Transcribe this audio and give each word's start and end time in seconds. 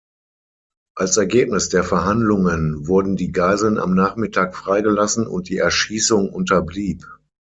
Als 0.97 1.17
Ergebnis 1.17 1.69
der 1.69 1.83
Verhandlungen 1.83 2.87
wurden 2.87 3.17
die 3.17 3.31
Geiseln 3.31 3.77
am 3.77 3.93
Nachmittag 3.93 4.55
freigelassen 4.55 5.27
und 5.27 5.47
die 5.47 5.57
Erschießung 5.59 6.33
unterblieb. 6.33 7.05